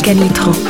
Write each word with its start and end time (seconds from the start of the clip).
Canitro 0.00 0.61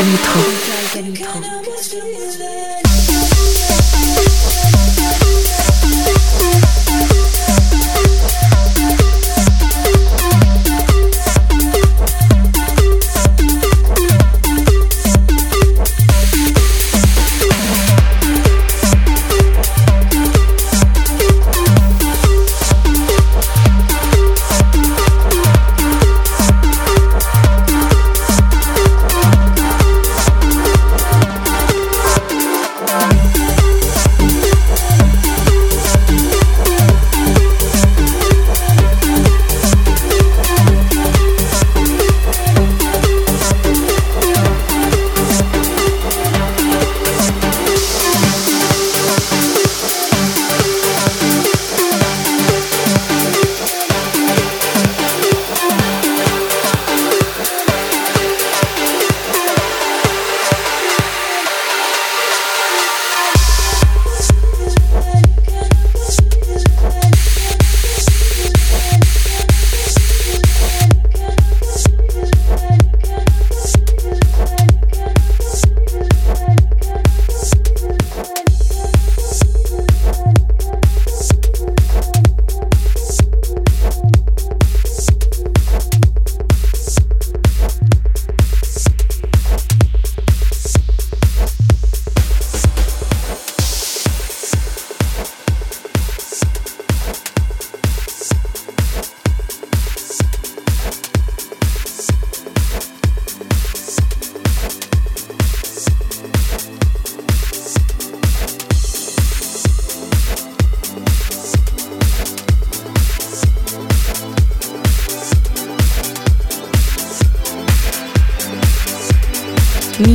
Michael 0.00 1.57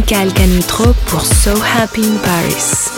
Canitro 0.05 0.93
pour 1.07 1.25
So 1.25 1.51
Happy 1.77 2.01
in 2.01 2.17
Paris. 2.23 2.92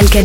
Michael 0.00 0.24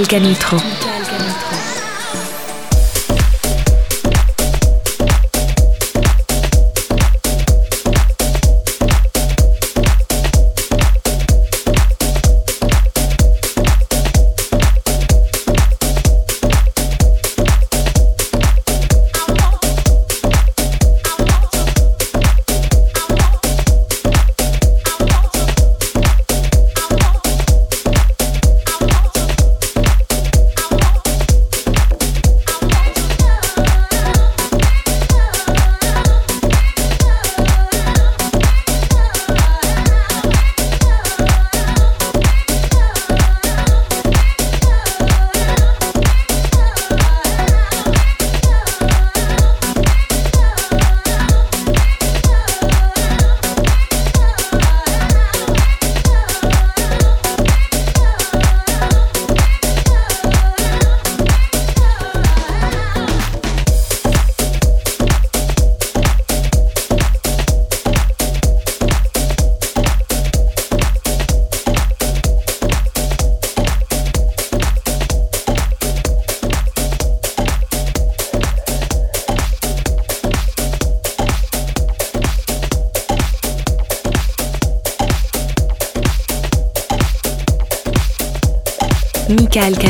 Michael 0.00 0.20
Canitro. 0.22 0.79
Michael 89.60 89.89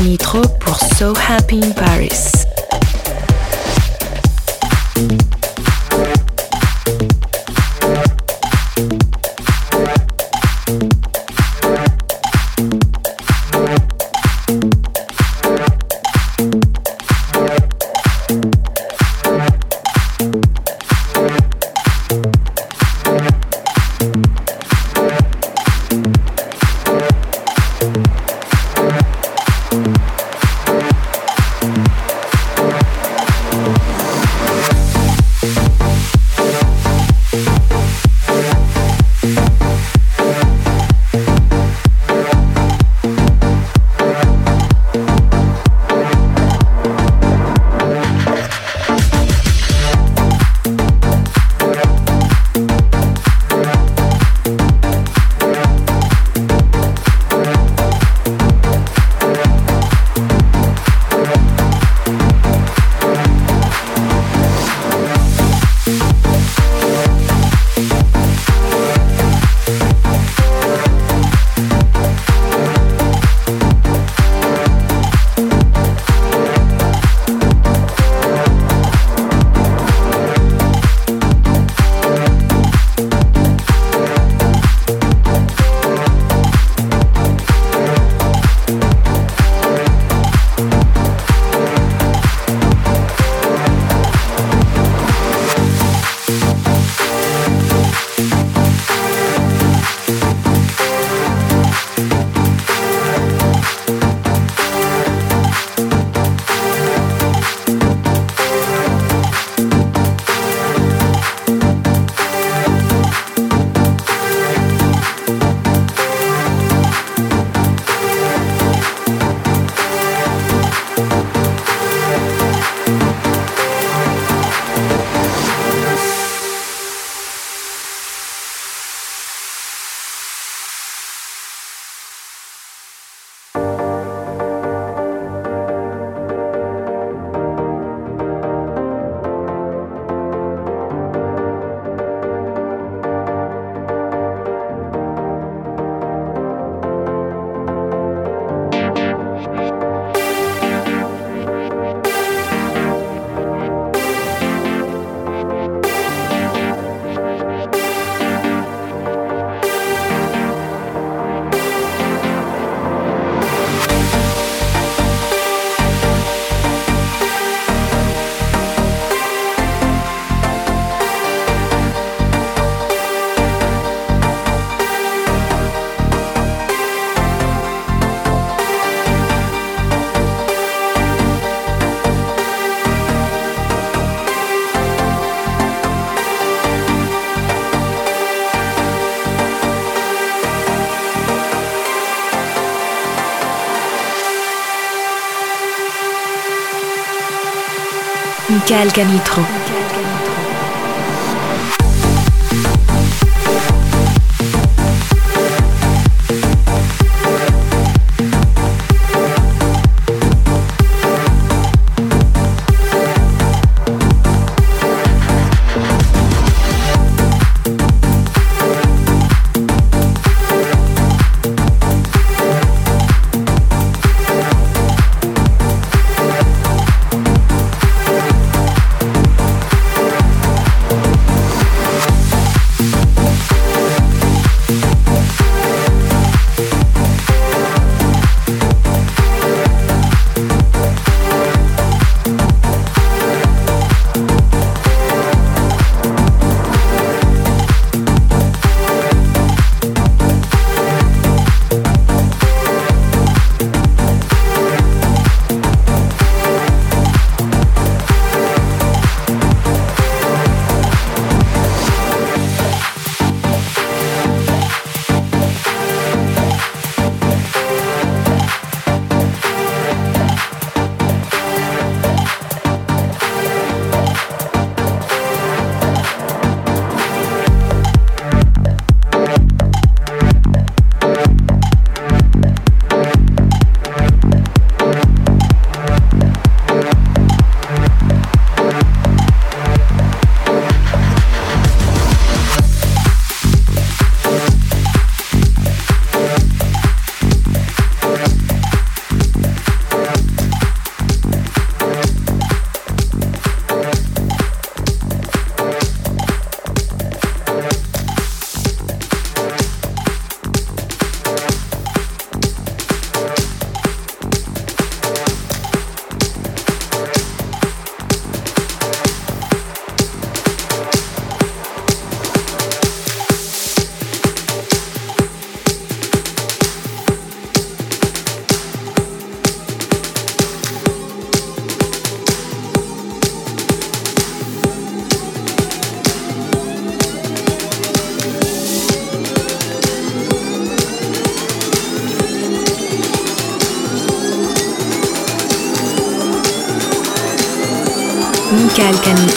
Michael 198.81 198.93
Canitro. 198.93 199.60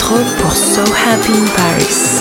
Canitro 0.04 0.24
pour 0.38 0.52
So 0.52 0.82
Happy 0.82 1.32
in 1.32 1.46
Paris. 1.56 2.13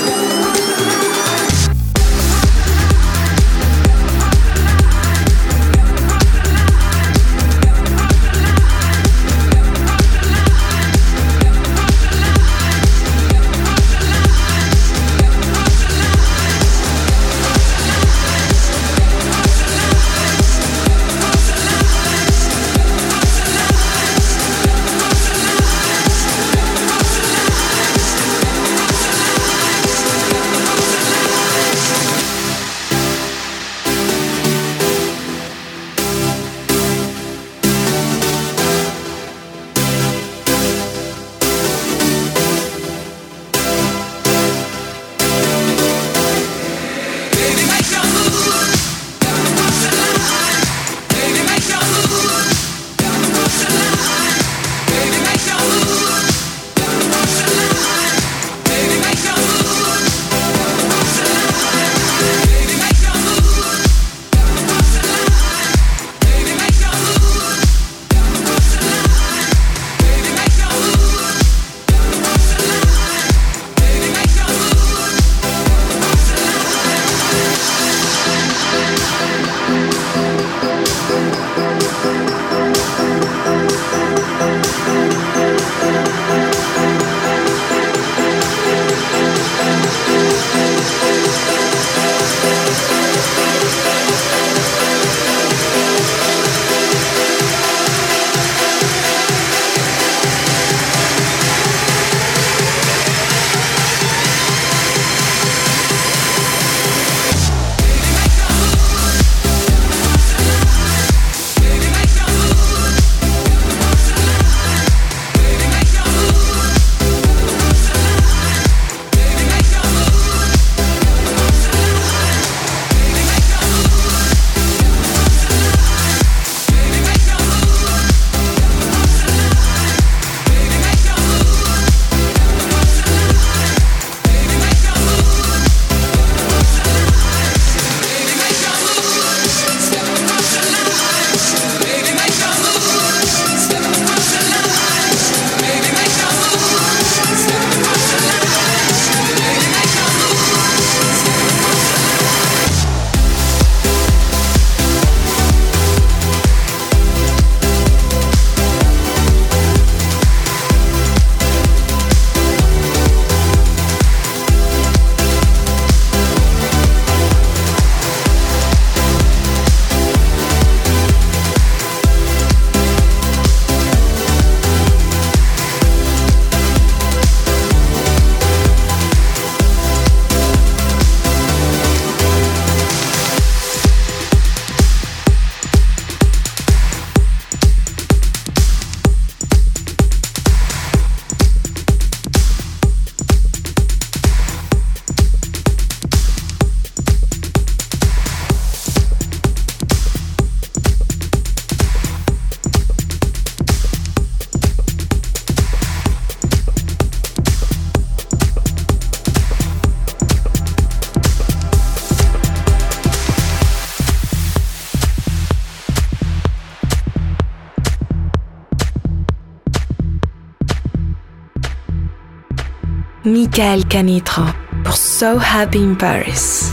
Michael 223.56 223.86
Canitro 223.86 224.46
pour 224.84 224.98
So 224.98 225.38
Happy 225.38 225.78
in 225.78 225.94
Paris. 225.94 226.73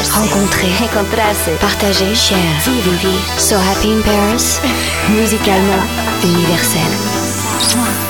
Rencontrer. 0.00 0.70
Encontrarse. 0.82 1.50
Partager. 1.60 2.14
Share. 2.14 2.38
Vivre. 2.64 2.90
Vivre. 2.92 3.38
So 3.38 3.56
happy 3.56 3.92
in 3.92 4.02
Paris. 4.02 4.60
Musicalement 5.10 5.82
universel. 6.22 8.09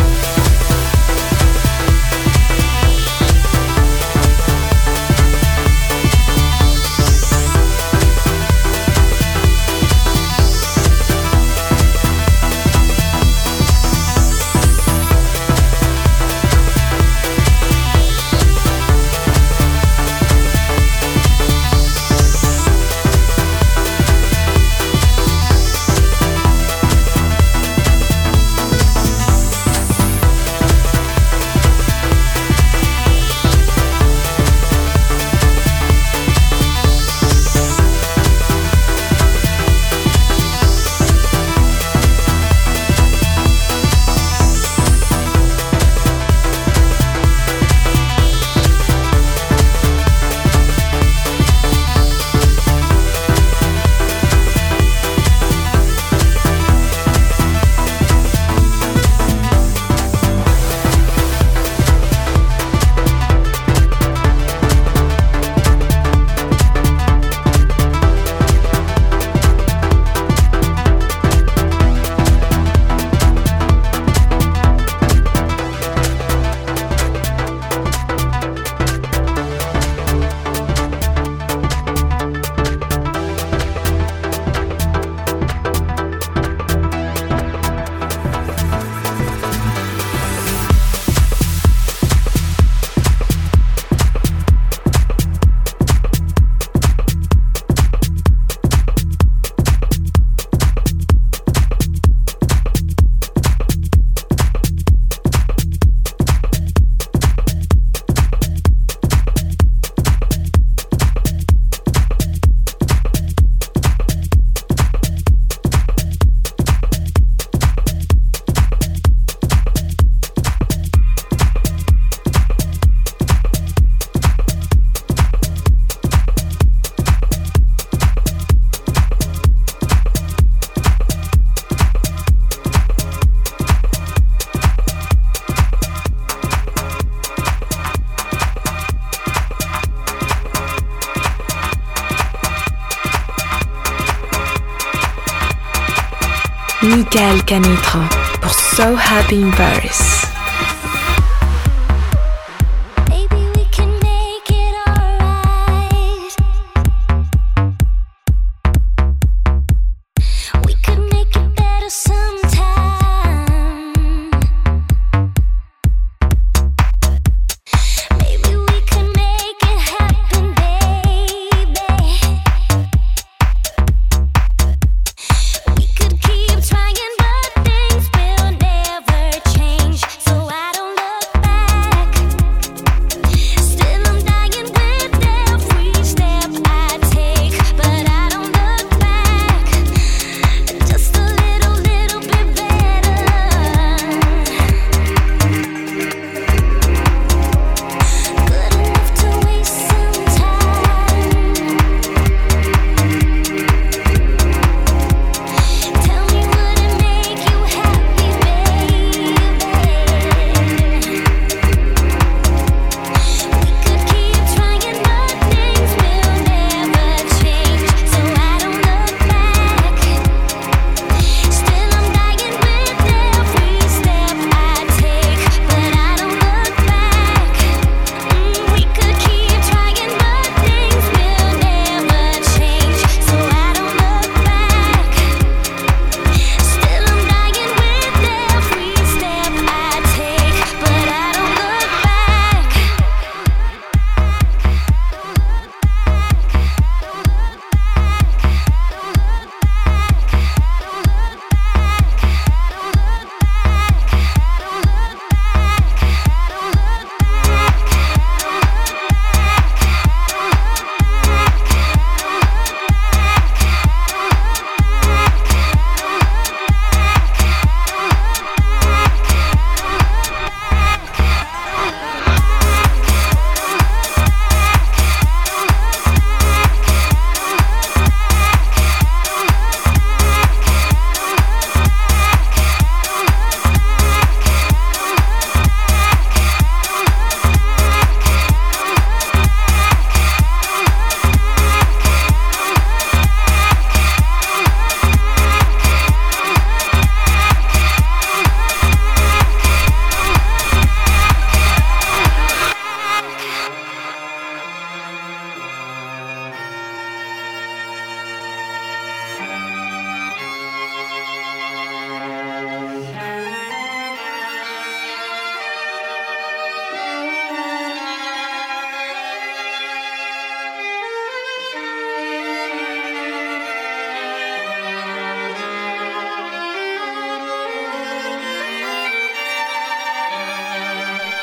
Canitro 147.51 147.99
pour 148.41 148.53
So 148.53 148.95
Happy 148.95 149.43
in 149.43 149.51
Paris. 149.51 150.10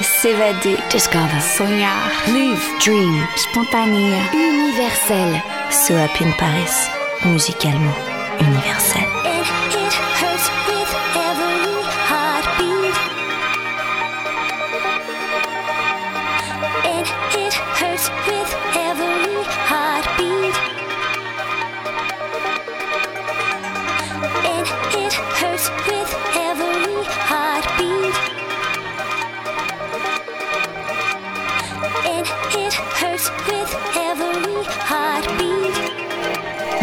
S'évader. 0.01 0.77
Discover. 0.91 1.41
Sonhar. 1.57 2.11
Live. 2.27 2.63
Dream. 2.79 3.27
Spontanea. 3.35 4.21
Universel. 4.33 5.41
So 5.71 5.95
Happy 5.95 6.25
in 6.25 6.33
Paris. 6.33 6.89
Musicalement 7.23 7.95
universel. 8.41 9.01
It 9.25 9.93
hurts 10.19 10.66